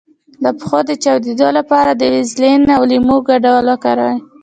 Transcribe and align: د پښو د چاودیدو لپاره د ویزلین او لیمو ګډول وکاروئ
د 0.43 0.45
پښو 0.59 0.79
د 0.89 0.91
چاودیدو 1.03 1.47
لپاره 1.57 1.91
د 1.93 2.01
ویزلین 2.13 2.61
او 2.75 2.81
لیمو 2.91 3.17
ګډول 3.29 3.65
وکاروئ 3.71 4.17